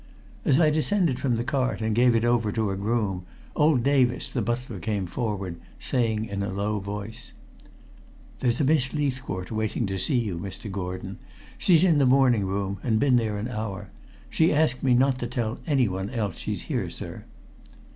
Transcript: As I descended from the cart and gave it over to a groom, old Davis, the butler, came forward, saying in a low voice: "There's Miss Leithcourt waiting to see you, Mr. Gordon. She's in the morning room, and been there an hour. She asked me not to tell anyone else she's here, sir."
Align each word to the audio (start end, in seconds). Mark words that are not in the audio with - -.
As 0.43 0.59
I 0.59 0.71
descended 0.71 1.19
from 1.19 1.35
the 1.35 1.43
cart 1.43 1.79
and 1.79 1.93
gave 1.93 2.15
it 2.15 2.25
over 2.25 2.51
to 2.51 2.71
a 2.71 2.75
groom, 2.75 3.23
old 3.55 3.83
Davis, 3.83 4.29
the 4.29 4.41
butler, 4.41 4.79
came 4.79 5.05
forward, 5.05 5.57
saying 5.79 6.25
in 6.25 6.41
a 6.41 6.51
low 6.51 6.79
voice: 6.79 7.33
"There's 8.39 8.59
Miss 8.61 8.95
Leithcourt 8.95 9.51
waiting 9.51 9.85
to 9.85 9.99
see 9.99 10.17
you, 10.17 10.39
Mr. 10.39 10.71
Gordon. 10.71 11.19
She's 11.59 11.83
in 11.83 11.99
the 11.99 12.07
morning 12.07 12.45
room, 12.47 12.79
and 12.81 12.99
been 12.99 13.17
there 13.17 13.37
an 13.37 13.47
hour. 13.47 13.91
She 14.31 14.51
asked 14.51 14.81
me 14.81 14.95
not 14.95 15.19
to 15.19 15.27
tell 15.27 15.59
anyone 15.67 16.09
else 16.09 16.35
she's 16.39 16.63
here, 16.63 16.89
sir." 16.89 17.25